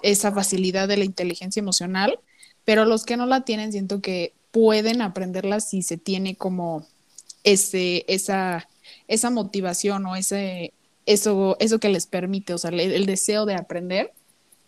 esa 0.04 0.32
facilidad 0.32 0.88
de 0.88 0.98
la 0.98 1.06
inteligencia 1.06 1.60
emocional, 1.60 2.20
pero 2.66 2.86
los 2.86 3.04
que 3.04 3.18
no 3.18 3.26
la 3.26 3.42
tienen 3.42 3.72
siento 3.72 4.02
que 4.02 4.34
pueden 4.52 5.02
aprenderla 5.02 5.60
si 5.60 5.82
se 5.82 5.98
tiene 5.98 6.36
como 6.36 6.86
ese, 7.44 8.06
esa, 8.08 8.68
esa 9.08 9.30
motivación 9.30 10.06
o 10.06 10.16
ese, 10.16 10.74
eso, 11.06 11.58
eso 11.60 11.80
que 11.80 11.90
les 11.90 12.06
permite, 12.06 12.54
o 12.54 12.58
sea, 12.58 12.70
el, 12.72 13.06
deseo 13.06 13.46
de 13.46 13.56
aprender 13.56 14.14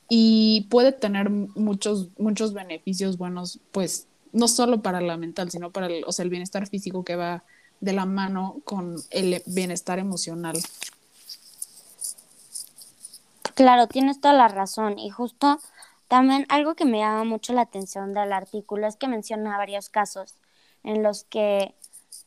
y 0.09 0.67
puede 0.69 0.91
tener 0.91 1.29
muchos, 1.29 2.09
muchos 2.17 2.53
beneficios 2.53 3.17
buenos, 3.17 3.59
pues 3.71 4.07
no 4.31 4.47
solo 4.47 4.81
para 4.81 5.01
la 5.01 5.17
mental, 5.17 5.51
sino 5.51 5.71
para 5.71 5.87
el, 5.87 6.03
o 6.05 6.11
sea, 6.11 6.23
el 6.23 6.29
bienestar 6.29 6.67
físico 6.67 7.03
que 7.03 7.15
va 7.15 7.43
de 7.79 7.93
la 7.93 8.05
mano 8.05 8.61
con 8.63 8.95
el 9.11 9.43
bienestar 9.45 9.99
emocional. 9.99 10.57
Claro, 13.55 13.87
tienes 13.87 14.19
toda 14.19 14.33
la 14.33 14.47
razón 14.47 14.97
y 14.97 15.09
justo 15.09 15.59
también 16.13 16.45
algo 16.49 16.75
que 16.75 16.85
me 16.85 16.99
llama 16.99 17.23
mucho 17.23 17.53
la 17.53 17.61
atención 17.61 18.13
del 18.13 18.33
artículo 18.33 18.85
es 18.85 18.97
que 18.97 19.07
menciona 19.07 19.57
varios 19.57 19.89
casos 19.89 20.35
en 20.83 21.01
los 21.01 21.23
que 21.23 21.73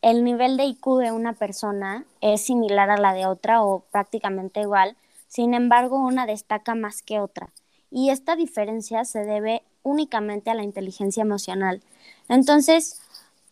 el 0.03 0.25
nivel 0.25 0.57
de 0.57 0.65
IQ 0.65 0.99
de 0.99 1.13
una 1.13 1.35
persona 1.35 2.05
es 2.21 2.45
similar 2.45 2.91
a 2.91 2.97
la 2.97 3.15
de 3.15 3.27
otra 3.27 3.63
o 3.63 3.85
prácticamente 3.93 4.61
igual, 4.61 4.97
sin 5.29 5.55
embargo 5.55 6.01
una 6.01 6.27
destaca 6.27 6.75
más 6.75 7.01
que 7.01 7.21
otra. 7.21 7.53
Y 7.89 8.11
esta 8.11 8.35
diferencia 8.35 9.05
se 9.05 9.21
debe 9.21 9.63
únicamente 9.85 10.51
a 10.51 10.55
la 10.55 10.65
inteligencia 10.65 11.21
emocional. 11.21 11.81
Entonces, 12.29 13.01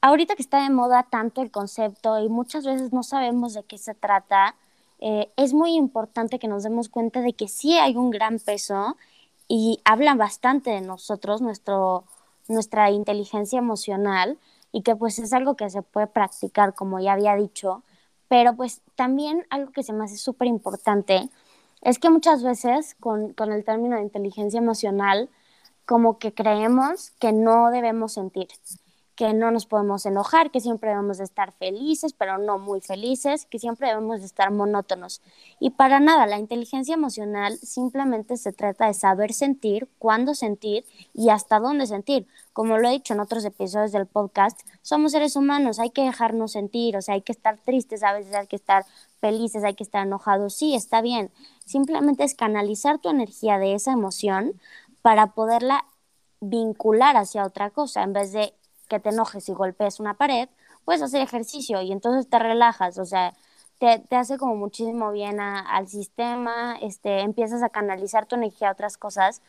ahorita 0.00 0.34
que 0.34 0.42
está 0.42 0.64
de 0.64 0.70
moda 0.70 1.04
tanto 1.04 1.42
el 1.42 1.52
concepto 1.52 2.18
y 2.18 2.28
muchas 2.28 2.64
veces 2.64 2.92
no 2.92 3.04
sabemos 3.04 3.54
de 3.54 3.62
qué 3.62 3.78
se 3.78 3.94
trata, 3.94 4.56
eh, 4.98 5.30
es 5.36 5.52
muy 5.52 5.76
importante 5.76 6.40
que 6.40 6.48
nos 6.48 6.64
demos 6.64 6.88
cuenta 6.88 7.20
de 7.20 7.34
que 7.34 7.46
sí 7.46 7.78
hay 7.78 7.94
un 7.94 8.10
gran 8.10 8.40
peso 8.40 8.96
y 9.48 9.80
habla 9.84 10.14
bastante 10.14 10.70
de 10.70 10.80
nosotros, 10.80 11.42
nuestro, 11.42 12.04
nuestra 12.48 12.90
inteligencia 12.90 13.58
emocional 13.58 14.38
y 14.72 14.82
que 14.82 14.96
pues 14.96 15.18
es 15.18 15.32
algo 15.32 15.56
que 15.56 15.70
se 15.70 15.82
puede 15.82 16.06
practicar, 16.06 16.74
como 16.74 17.00
ya 17.00 17.12
había 17.12 17.36
dicho, 17.36 17.82
pero 18.28 18.56
pues 18.56 18.80
también 18.96 19.46
algo 19.50 19.72
que 19.72 19.82
se 19.82 19.92
me 19.92 20.04
hace 20.04 20.16
súper 20.16 20.48
importante 20.48 21.28
es 21.82 21.98
que 21.98 22.10
muchas 22.10 22.42
veces 22.42 22.96
con, 22.98 23.34
con 23.34 23.52
el 23.52 23.64
término 23.64 23.96
de 23.96 24.02
inteligencia 24.02 24.58
emocional, 24.58 25.28
como 25.86 26.18
que 26.18 26.32
creemos 26.32 27.10
que 27.20 27.32
no 27.32 27.70
debemos 27.70 28.14
sentir 28.14 28.48
que 29.16 29.32
no 29.32 29.50
nos 29.50 29.66
podemos 29.66 30.06
enojar, 30.06 30.50
que 30.50 30.60
siempre 30.60 30.90
debemos 30.90 31.18
de 31.18 31.24
estar 31.24 31.52
felices, 31.52 32.12
pero 32.12 32.38
no 32.38 32.58
muy 32.58 32.80
felices, 32.80 33.46
que 33.46 33.58
siempre 33.58 33.88
debemos 33.88 34.20
de 34.20 34.26
estar 34.26 34.50
monótonos. 34.50 35.22
Y 35.60 35.70
para 35.70 36.00
nada, 36.00 36.26
la 36.26 36.38
inteligencia 36.38 36.94
emocional 36.94 37.56
simplemente 37.58 38.36
se 38.36 38.52
trata 38.52 38.86
de 38.86 38.94
saber 38.94 39.32
sentir, 39.32 39.88
cuándo 39.98 40.34
sentir 40.34 40.84
y 41.12 41.28
hasta 41.28 41.60
dónde 41.60 41.86
sentir. 41.86 42.26
Como 42.52 42.78
lo 42.78 42.88
he 42.88 42.92
dicho 42.92 43.14
en 43.14 43.20
otros 43.20 43.44
episodios 43.44 43.92
del 43.92 44.06
podcast, 44.06 44.60
somos 44.82 45.12
seres 45.12 45.36
humanos, 45.36 45.78
hay 45.78 45.90
que 45.90 46.02
dejarnos 46.02 46.52
sentir, 46.52 46.96
o 46.96 47.02
sea, 47.02 47.14
hay 47.14 47.22
que 47.22 47.32
estar 47.32 47.58
tristes, 47.58 48.02
a 48.02 48.12
veces 48.12 48.34
hay 48.34 48.46
que 48.48 48.56
estar 48.56 48.84
felices, 49.20 49.62
hay 49.62 49.74
que 49.74 49.84
estar 49.84 50.04
enojados, 50.04 50.54
sí, 50.54 50.74
está 50.74 51.00
bien. 51.00 51.30
Simplemente 51.64 52.24
es 52.24 52.34
canalizar 52.34 52.98
tu 52.98 53.08
energía 53.08 53.58
de 53.58 53.74
esa 53.74 53.92
emoción 53.92 54.60
para 55.02 55.28
poderla 55.34 55.84
vincular 56.40 57.16
hacia 57.16 57.44
otra 57.44 57.70
cosa, 57.70 58.02
en 58.02 58.12
vez 58.12 58.32
de 58.32 58.54
que 58.88 59.00
te 59.00 59.10
enojes 59.10 59.48
y 59.48 59.52
golpees 59.52 60.00
una 60.00 60.14
pared, 60.14 60.48
puedes 60.84 61.02
hacer 61.02 61.22
ejercicio 61.22 61.80
y 61.82 61.92
entonces 61.92 62.28
te 62.28 62.38
relajas, 62.38 62.98
o 62.98 63.04
sea, 63.04 63.34
te, 63.78 63.98
te 63.98 64.16
hace 64.16 64.38
como 64.38 64.56
muchísimo 64.56 65.10
bien 65.12 65.40
al 65.40 65.88
sistema, 65.88 66.76
este, 66.80 67.20
empiezas 67.20 67.62
a 67.62 67.70
canalizar 67.70 68.26
tu 68.26 68.36
energía 68.36 68.68
a 68.68 68.72
otras 68.72 68.96
cosas, 68.96 69.42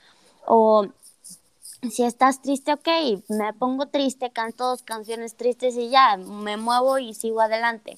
o 0.46 0.88
si 1.89 2.04
estás 2.04 2.42
triste, 2.42 2.74
ok, 2.74 2.88
me 3.30 3.54
pongo 3.54 3.88
triste, 3.88 4.32
canto 4.32 4.65
dos 4.65 4.84
canciones 4.84 5.36
tristes 5.36 5.75
y 5.75 5.89
ya, 5.89 6.18
me 6.18 6.58
muevo 6.58 6.98
y 6.98 7.13
sigo 7.13 7.42
adelante. 7.42 7.98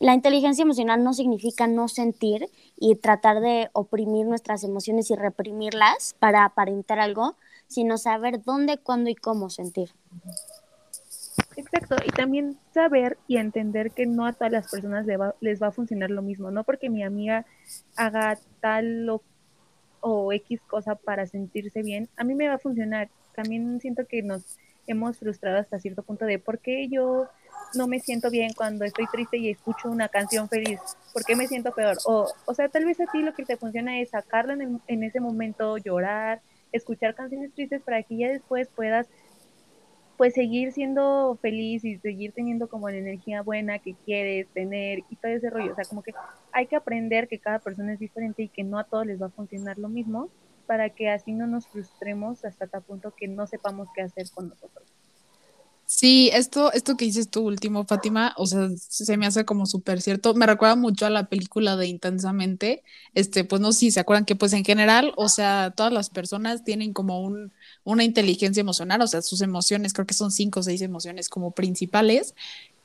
La 0.00 0.14
inteligencia 0.14 0.62
emocional 0.62 1.04
no 1.04 1.14
significa 1.14 1.68
no 1.68 1.86
sentir 1.86 2.50
y 2.76 2.96
tratar 2.96 3.40
de 3.40 3.70
oprimir 3.72 4.26
nuestras 4.26 4.64
emociones 4.64 5.10
y 5.10 5.14
reprimirlas 5.14 6.16
para 6.18 6.44
aparentar 6.44 6.98
algo, 6.98 7.36
sino 7.68 7.98
saber 7.98 8.42
dónde, 8.42 8.78
cuándo 8.78 9.10
y 9.10 9.14
cómo 9.14 9.48
sentir. 9.48 9.94
Exacto, 11.56 11.96
y 12.04 12.10
también 12.10 12.58
saber 12.72 13.18
y 13.26 13.36
entender 13.36 13.90
que 13.90 14.06
no 14.06 14.26
a 14.26 14.32
todas 14.32 14.52
las 14.52 14.70
personas 14.70 15.06
les 15.40 15.62
va, 15.62 15.66
a 15.66 15.72
funcionar 15.72 16.10
lo 16.10 16.22
mismo, 16.22 16.50
no 16.50 16.64
porque 16.64 16.90
mi 16.90 17.02
amiga 17.02 17.44
haga 17.96 18.38
tal 18.60 19.08
o, 19.10 19.22
o, 20.00 20.32
X 20.32 20.60
cosa 20.66 20.94
para 20.94 21.26
sentirse 21.26 21.82
bien, 21.82 22.08
a 22.16 22.24
mí 22.24 22.34
me 22.34 22.48
va 22.48 22.54
a 22.54 22.58
funcionar. 22.58 23.08
También 23.34 23.80
siento 23.80 24.06
que 24.06 24.22
nos 24.22 24.58
hemos 24.86 25.18
frustrado 25.18 25.58
hasta 25.58 25.78
cierto 25.78 26.02
punto 26.02 26.24
de 26.24 26.38
por 26.38 26.58
qué 26.58 26.88
yo 26.88 27.28
no 27.74 27.86
me 27.86 28.00
siento 28.00 28.30
bien 28.30 28.52
cuando 28.54 28.84
estoy 28.84 29.06
triste 29.06 29.38
y 29.38 29.50
escucho 29.50 29.88
una 29.88 30.08
canción 30.08 30.48
feliz, 30.48 30.80
¿por 31.12 31.24
qué 31.24 31.36
me 31.36 31.46
siento 31.46 31.72
peor? 31.72 31.98
O, 32.04 32.28
o 32.44 32.54
sea, 32.54 32.68
tal 32.68 32.84
vez 32.84 33.00
a 33.00 33.06
ti 33.06 33.22
lo 33.22 33.34
que 33.34 33.44
te 33.44 33.56
funciona 33.56 34.00
es 34.00 34.10
sacarlo 34.10 34.52
en, 34.52 34.80
en 34.86 35.02
ese 35.02 35.20
momento, 35.20 35.78
llorar, 35.78 36.42
escuchar 36.72 37.14
canciones 37.14 37.52
tristes 37.54 37.82
para 37.82 38.02
que 38.02 38.16
ya 38.16 38.28
después 38.28 38.68
puedas 38.74 39.06
pues 40.22 40.34
seguir 40.34 40.70
siendo 40.72 41.36
feliz 41.42 41.84
y 41.84 41.98
seguir 41.98 42.30
teniendo 42.30 42.68
como 42.68 42.88
la 42.88 42.96
energía 42.96 43.42
buena 43.42 43.80
que 43.80 43.96
quieres 44.04 44.46
tener 44.54 45.00
y 45.10 45.16
todo 45.16 45.32
ese 45.32 45.50
rollo. 45.50 45.72
O 45.72 45.74
sea, 45.74 45.84
como 45.84 46.00
que 46.00 46.14
hay 46.52 46.68
que 46.68 46.76
aprender 46.76 47.26
que 47.26 47.40
cada 47.40 47.58
persona 47.58 47.94
es 47.94 47.98
diferente 47.98 48.44
y 48.44 48.48
que 48.48 48.62
no 48.62 48.78
a 48.78 48.84
todos 48.84 49.04
les 49.04 49.20
va 49.20 49.26
a 49.26 49.30
funcionar 49.30 49.78
lo 49.78 49.88
mismo 49.88 50.28
para 50.68 50.90
que 50.90 51.10
así 51.10 51.32
no 51.32 51.48
nos 51.48 51.66
frustremos 51.66 52.44
hasta 52.44 52.68
tal 52.68 52.82
punto 52.82 53.12
que 53.16 53.26
no 53.26 53.48
sepamos 53.48 53.88
qué 53.96 54.02
hacer 54.02 54.30
con 54.32 54.50
nosotros. 54.50 54.84
Sí, 55.86 56.30
esto, 56.32 56.72
esto 56.72 56.96
que 56.96 57.04
dices 57.04 57.28
tú 57.28 57.44
último, 57.44 57.84
Fátima, 57.84 58.32
o 58.36 58.46
sea, 58.46 58.68
se 58.78 59.16
me 59.16 59.26
hace 59.26 59.44
como 59.44 59.66
súper 59.66 60.00
cierto. 60.00 60.34
Me 60.34 60.46
recuerda 60.46 60.76
mucho 60.76 61.04
a 61.04 61.10
la 61.10 61.28
película 61.28 61.76
de 61.76 61.88
Intensamente. 61.88 62.84
Este, 63.12 63.42
pues 63.42 63.60
no 63.60 63.72
sé 63.72 63.78
si 63.80 63.90
se 63.90 63.98
acuerdan 63.98 64.24
que, 64.24 64.36
pues 64.36 64.52
en 64.52 64.64
general, 64.64 65.12
o 65.16 65.28
sea, 65.28 65.72
todas 65.76 65.92
las 65.92 66.10
personas 66.10 66.62
tienen 66.62 66.92
como 66.92 67.20
un, 67.20 67.52
una 67.84 68.04
inteligencia 68.04 68.60
emocional, 68.60 69.00
o 69.02 69.06
sea, 69.06 69.22
sus 69.22 69.40
emociones, 69.40 69.92
creo 69.92 70.06
que 70.06 70.14
son 70.14 70.30
cinco 70.30 70.60
o 70.60 70.62
seis 70.62 70.82
emociones 70.82 71.28
como 71.28 71.50
principales, 71.50 72.34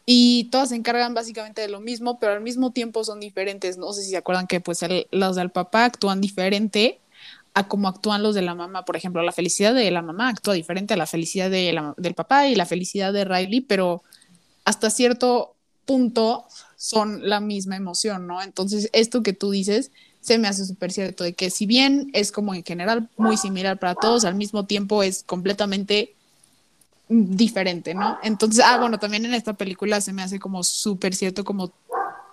y 0.10 0.46
todas 0.46 0.70
se 0.70 0.76
encargan 0.76 1.14
básicamente 1.14 1.62
de 1.62 1.68
lo 1.68 1.82
mismo, 1.82 2.18
pero 2.18 2.32
al 2.32 2.42
mismo 2.42 2.72
tiempo 2.72 3.04
son 3.04 3.20
diferentes. 3.20 3.78
No 3.78 3.92
sé 3.92 4.04
si 4.04 4.12
se 4.12 4.18
acuerdan 4.18 4.48
que, 4.48 4.62
pues, 4.62 4.80
los 5.12 5.36
del 5.36 5.50
papá 5.50 5.84
actúan 5.84 6.22
diferente 6.22 7.02
a 7.54 7.68
cómo 7.68 7.90
actúan 7.90 8.24
los 8.24 8.34
de 8.34 8.42
la 8.42 8.56
mamá. 8.56 8.86
Por 8.86 8.96
ejemplo, 8.96 9.22
la 9.22 9.34
felicidad 9.34 9.74
de 9.74 9.92
la 9.92 10.02
mamá 10.02 10.30
actúa 10.30 10.54
diferente 10.54 10.94
a 10.94 10.98
la 10.98 11.08
felicidad 11.08 11.50
de 11.50 11.78
del 11.98 12.14
papá 12.14 12.48
y 12.48 12.56
la 12.56 12.66
felicidad 12.66 13.12
de 13.12 13.26
Riley, 13.26 13.60
pero 13.60 14.02
hasta 14.64 14.90
cierto 14.90 15.56
punto 15.84 16.46
son 16.78 17.28
la 17.28 17.42
misma 17.42 17.76
emoción, 17.76 18.28
¿no? 18.28 18.42
Entonces, 18.42 18.90
esto 18.94 19.24
que 19.24 19.34
tú 19.34 19.52
dices 19.52 19.92
se 20.22 20.38
me 20.38 20.48
hace 20.48 20.66
súper 20.66 20.92
cierto, 20.92 21.24
de 21.24 21.34
que 21.34 21.50
si 21.50 21.66
bien 21.66 22.10
es 22.14 22.32
como 22.32 22.54
en 22.54 22.64
general 22.64 23.10
muy 23.18 23.38
similar 23.38 23.80
para 23.80 23.96
todos, 23.96 24.26
al 24.26 24.36
mismo 24.36 24.66
tiempo 24.66 25.04
es 25.04 25.24
completamente 25.24 26.16
diferente, 27.10 27.94
¿no? 27.94 28.18
Entonces, 28.22 28.64
ah, 28.66 28.78
bueno, 28.80 29.00
también 29.00 29.26
en 29.26 29.34
esta 29.34 29.54
película 29.54 30.02
se 30.02 30.14
me 30.14 30.24
hace 30.24 30.40
como 30.40 30.64
súper 30.64 31.16
cierto 31.16 31.44
como 31.44 31.72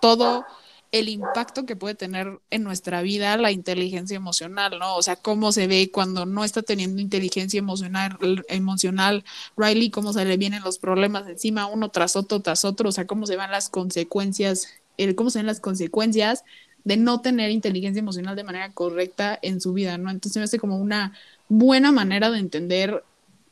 todo 0.01 0.45
el 0.91 1.09
impacto 1.09 1.65
que 1.65 1.75
puede 1.75 1.95
tener 1.95 2.39
en 2.51 2.63
nuestra 2.63 3.01
vida 3.01 3.35
la 3.37 3.51
inteligencia 3.51 4.15
emocional, 4.15 4.79
¿no? 4.79 4.95
O 4.95 5.01
sea, 5.01 5.15
cómo 5.15 5.51
se 5.51 5.67
ve 5.67 5.91
cuando 5.91 6.25
no 6.25 6.43
está 6.43 6.61
teniendo 6.61 7.01
inteligencia 7.01 7.57
emocional, 7.57 8.17
emocional 8.47 9.25
Riley, 9.57 9.89
cómo 9.89 10.13
se 10.13 10.23
le 10.25 10.37
vienen 10.37 10.63
los 10.63 10.77
problemas 10.77 11.27
encima 11.27 11.65
uno 11.67 11.89
tras 11.89 12.15
otro, 12.15 12.39
tras 12.41 12.65
otro, 12.65 12.89
o 12.89 12.91
sea, 12.91 13.07
cómo 13.07 13.25
se 13.25 13.35
van 13.35 13.51
las 13.51 13.69
consecuencias, 13.69 14.67
el, 14.97 15.15
cómo 15.15 15.29
se 15.29 15.39
ven 15.39 15.47
las 15.47 15.59
consecuencias 15.59 16.43
de 16.85 16.97
no 16.97 17.19
tener 17.19 17.49
inteligencia 17.49 17.99
emocional 17.99 18.35
de 18.35 18.43
manera 18.43 18.71
correcta 18.71 19.37
en 19.41 19.59
su 19.59 19.73
vida, 19.73 19.97
¿no? 19.97 20.11
Entonces 20.11 20.37
me 20.37 20.43
hace 20.43 20.59
como 20.59 20.77
una 20.77 21.13
buena 21.49 21.91
manera 21.91 22.29
de 22.29 22.39
entender 22.39 23.03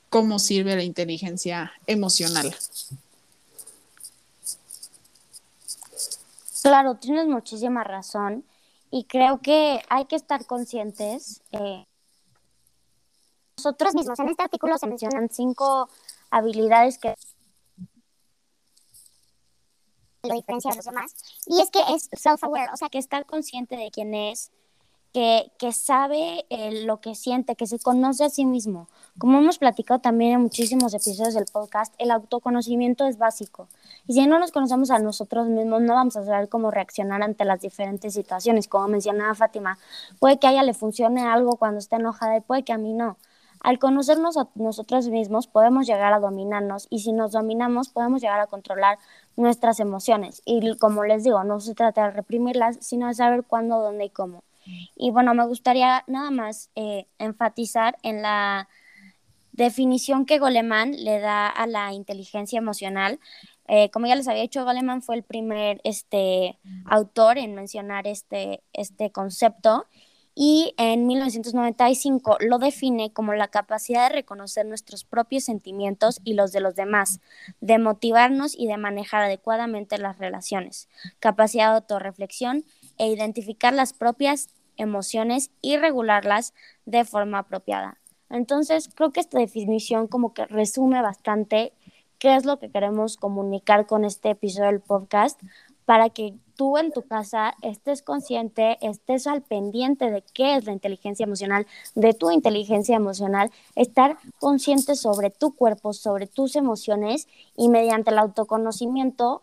cómo 0.09 0.37
sirve 0.37 0.75
la 0.75 0.83
inteligencia 0.83 1.73
emocional. 1.87 2.55
Claro, 6.61 6.95
tienes 6.95 7.27
muchísima 7.27 7.83
razón 7.83 8.45
y 8.91 9.05
creo 9.05 9.41
que 9.41 9.81
hay 9.89 10.05
que 10.05 10.15
estar 10.15 10.45
conscientes. 10.45 11.41
Eh, 11.51 11.83
nosotros 13.57 13.95
mismos, 13.95 14.19
en 14.19 14.29
este 14.29 14.43
artículo 14.43 14.77
se 14.77 14.87
mencionan 14.87 15.29
cinco 15.31 15.89
habilidades 16.29 16.99
que 16.99 17.15
lo 20.23 20.35
diferencia 20.35 20.71
de 20.71 20.77
los 20.77 20.85
demás, 20.85 21.13
y 21.47 21.59
es 21.59 21.69
que 21.69 21.79
es 21.93 22.09
self-aware, 22.11 22.71
o 22.73 22.77
sea, 22.77 22.89
que 22.89 22.97
está 22.97 23.23
consciente 23.25 23.75
de 23.75 23.91
quién 23.91 24.13
es, 24.13 24.51
que, 25.11 25.51
que 25.59 25.73
sabe 25.73 26.45
eh, 26.49 26.85
lo 26.85 26.99
que 26.99 27.13
siente, 27.13 27.55
que 27.55 27.67
se 27.67 27.77
conoce 27.77 28.23
a 28.23 28.29
sí 28.29 28.45
mismo. 28.45 28.87
Como 29.19 29.37
hemos 29.37 29.59
platicado 29.59 29.99
también 29.99 30.31
en 30.31 30.41
muchísimos 30.41 30.93
episodios 30.93 31.35
del 31.35 31.45
podcast, 31.45 31.93
el 31.99 32.09
autoconocimiento 32.09 33.05
es 33.05 33.19
básico. 33.19 33.67
Y 34.07 34.13
si 34.13 34.25
no 34.25 34.39
nos 34.39 34.51
conocemos 34.51 34.89
a 34.89 34.97
nosotros 34.97 35.47
mismos, 35.49 35.81
no 35.81 35.93
vamos 35.93 36.15
a 36.15 36.23
saber 36.23 36.49
cómo 36.49 36.71
reaccionar 36.71 37.21
ante 37.21 37.45
las 37.45 37.61
diferentes 37.61 38.13
situaciones. 38.13 38.67
Como 38.67 38.87
mencionaba 38.87 39.35
Fátima, 39.35 39.77
puede 40.19 40.39
que 40.39 40.47
a 40.47 40.51
ella 40.51 40.63
le 40.63 40.73
funcione 40.73 41.21
algo 41.21 41.57
cuando 41.57 41.77
esté 41.77 41.97
enojada 41.97 42.37
y 42.37 42.41
puede 42.41 42.63
que 42.63 42.73
a 42.73 42.79
mí 42.79 42.93
no. 42.93 43.17
Al 43.63 43.79
conocernos 43.79 44.35
a 44.35 44.49
nosotros 44.55 45.07
mismos 45.07 45.47
podemos 45.47 45.87
llegar 45.87 46.11
a 46.11 46.19
dominarnos 46.19 46.87
y 46.89 46.99
si 46.99 47.13
nos 47.13 47.31
dominamos 47.31 47.87
podemos 47.87 48.21
llegar 48.21 48.41
a 48.41 48.47
controlar 48.47 48.99
nuestras 49.37 49.79
emociones. 49.79 50.41
Y 50.45 50.77
como 50.77 51.05
les 51.05 51.23
digo, 51.23 51.43
no 51.45 51.61
se 51.61 51.73
trata 51.73 52.03
de 52.03 52.11
reprimirlas, 52.11 52.77
sino 52.81 53.07
de 53.07 53.13
saber 53.13 53.43
cuándo, 53.43 53.79
dónde 53.79 54.05
y 54.05 54.09
cómo. 54.09 54.43
Y 54.97 55.11
bueno, 55.11 55.33
me 55.33 55.47
gustaría 55.47 56.03
nada 56.07 56.29
más 56.29 56.69
eh, 56.75 57.07
enfatizar 57.19 57.97
en 58.03 58.21
la 58.21 58.67
definición 59.53 60.25
que 60.25 60.39
Goleman 60.39 60.91
le 61.03 61.19
da 61.19 61.47
a 61.47 61.65
la 61.65 61.93
inteligencia 61.93 62.57
emocional. 62.57 63.19
Eh, 63.69 63.89
como 63.91 64.07
ya 64.07 64.15
les 64.15 64.27
había 64.27 64.41
dicho, 64.41 64.65
Goleman 64.65 65.01
fue 65.01 65.15
el 65.15 65.23
primer 65.23 65.79
este, 65.85 66.57
autor 66.85 67.37
en 67.37 67.55
mencionar 67.55 68.07
este, 68.07 68.61
este 68.73 69.11
concepto 69.11 69.85
y 70.35 70.73
en 70.77 71.05
1995 71.05 72.37
lo 72.39 72.57
define 72.57 73.11
como 73.13 73.33
la 73.33 73.49
capacidad 73.49 74.09
de 74.09 74.15
reconocer 74.15 74.65
nuestros 74.65 75.03
propios 75.03 75.43
sentimientos 75.43 76.19
y 76.23 76.33
los 76.33 76.51
de 76.51 76.59
los 76.59 76.75
demás, 76.75 77.19
de 77.61 77.77
motivarnos 77.77 78.57
y 78.57 78.67
de 78.67 78.77
manejar 78.77 79.23
adecuadamente 79.23 79.97
las 79.97 80.17
relaciones, 80.17 80.89
capacidad 81.19 81.69
de 81.69 81.75
autorreflexión 81.75 82.63
e 82.97 83.07
identificar 83.07 83.73
las 83.73 83.93
propias 83.93 84.49
emociones 84.77 85.51
y 85.61 85.77
regularlas 85.77 86.53
de 86.85 87.05
forma 87.05 87.39
apropiada. 87.39 87.99
Entonces, 88.29 88.89
creo 88.93 89.11
que 89.11 89.19
esta 89.19 89.37
definición 89.37 90.07
como 90.07 90.33
que 90.33 90.45
resume 90.47 91.01
bastante 91.01 91.73
qué 92.17 92.35
es 92.35 92.45
lo 92.45 92.57
que 92.57 92.71
queremos 92.71 93.17
comunicar 93.17 93.85
con 93.85 94.05
este 94.05 94.31
episodio 94.31 94.69
del 94.69 94.79
podcast 94.79 95.39
para 95.85 96.09
que 96.09 96.33
tú 96.55 96.77
en 96.77 96.91
tu 96.91 97.03
casa 97.03 97.55
estés 97.61 98.01
consciente, 98.01 98.77
estés 98.81 99.27
al 99.27 99.41
pendiente 99.41 100.11
de 100.11 100.23
qué 100.33 100.55
es 100.55 100.65
la 100.65 100.73
inteligencia 100.73 101.25
emocional, 101.25 101.67
de 101.95 102.13
tu 102.13 102.31
inteligencia 102.31 102.95
emocional, 102.95 103.51
estar 103.75 104.17
consciente 104.39 104.95
sobre 104.95 105.29
tu 105.29 105.55
cuerpo, 105.55 105.93
sobre 105.93 106.27
tus 106.27 106.55
emociones 106.55 107.27
y 107.55 107.69
mediante 107.69 108.11
el 108.11 108.19
autoconocimiento 108.19 109.41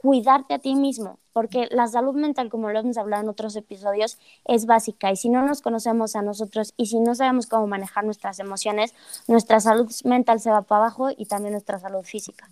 cuidarte 0.00 0.54
a 0.54 0.58
ti 0.58 0.74
mismo, 0.74 1.18
porque 1.34 1.68
la 1.70 1.86
salud 1.86 2.14
mental, 2.14 2.48
como 2.48 2.70
lo 2.70 2.78
hemos 2.78 2.96
hablado 2.96 3.22
en 3.22 3.28
otros 3.28 3.54
episodios, 3.54 4.18
es 4.46 4.64
básica 4.64 5.12
y 5.12 5.16
si 5.16 5.28
no 5.28 5.42
nos 5.42 5.60
conocemos 5.60 6.16
a 6.16 6.22
nosotros 6.22 6.72
y 6.78 6.86
si 6.86 7.00
no 7.00 7.14
sabemos 7.14 7.46
cómo 7.46 7.66
manejar 7.66 8.04
nuestras 8.04 8.38
emociones, 8.38 8.94
nuestra 9.28 9.60
salud 9.60 9.90
mental 10.04 10.40
se 10.40 10.50
va 10.50 10.62
para 10.62 10.86
abajo 10.86 11.10
y 11.14 11.26
también 11.26 11.52
nuestra 11.52 11.78
salud 11.78 12.02
física. 12.02 12.48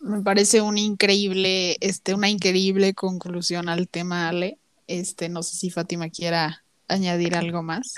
Me 0.00 0.22
parece 0.22 0.60
un 0.60 0.78
increíble, 0.78 1.76
este, 1.80 2.14
una 2.14 2.28
increíble 2.28 2.94
conclusión 2.94 3.68
al 3.68 3.88
tema, 3.88 4.28
Ale. 4.28 4.58
Este, 4.86 5.28
no 5.28 5.42
sé 5.42 5.56
si 5.56 5.70
Fátima 5.70 6.08
quiera 6.08 6.64
añadir 6.86 7.34
algo 7.34 7.62
más. 7.62 7.94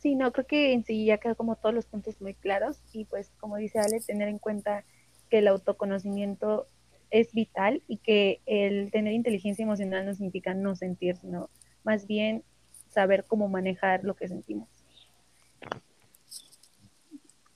Sí, 0.00 0.14
no, 0.14 0.32
creo 0.32 0.46
que 0.46 0.72
en 0.72 0.84
sí 0.84 1.04
ya 1.04 1.18
quedó 1.18 1.34
como 1.34 1.56
todos 1.56 1.74
los 1.74 1.86
puntos 1.86 2.20
muy 2.20 2.34
claros 2.34 2.78
y 2.92 3.04
pues 3.04 3.30
como 3.38 3.56
dice 3.56 3.78
Ale, 3.78 4.00
tener 4.00 4.28
en 4.28 4.38
cuenta 4.38 4.84
que 5.28 5.38
el 5.38 5.48
autoconocimiento 5.48 6.66
es 7.10 7.32
vital 7.32 7.82
y 7.88 7.98
que 7.98 8.40
el 8.46 8.90
tener 8.90 9.12
inteligencia 9.12 9.62
emocional 9.62 10.06
no 10.06 10.14
significa 10.14 10.54
no 10.54 10.76
sentir, 10.76 11.16
sino 11.16 11.50
más 11.84 12.06
bien 12.06 12.44
saber 12.88 13.24
cómo 13.26 13.48
manejar 13.48 14.04
lo 14.04 14.14
que 14.14 14.28
sentimos. 14.28 14.68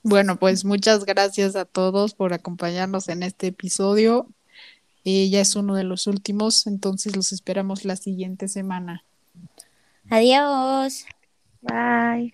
Bueno, 0.03 0.35
pues 0.35 0.65
muchas 0.65 1.05
gracias 1.05 1.55
a 1.55 1.63
todos 1.65 2.13
por 2.13 2.33
acompañarnos 2.33 3.07
en 3.07 3.23
este 3.23 3.47
episodio. 3.47 4.27
Eh, 5.05 5.29
ya 5.29 5.41
es 5.41 5.55
uno 5.55 5.75
de 5.75 5.83
los 5.83 6.07
últimos, 6.07 6.67
entonces 6.67 7.15
los 7.15 7.31
esperamos 7.31 7.85
la 7.85 7.95
siguiente 7.95 8.47
semana. 8.47 9.03
Adiós. 10.09 11.05
Bye. 11.61 12.31